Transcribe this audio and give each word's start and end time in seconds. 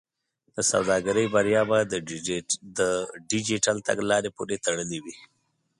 د 0.55 0.57
سوداګرۍ 0.71 1.25
بریا 1.33 1.61
به 1.69 1.79
د 2.79 2.81
ډیجیټل 3.31 3.77
تګلارې 3.89 4.29
پورې 4.37 4.55
تړلې 4.65 4.99
وي. 5.05 5.15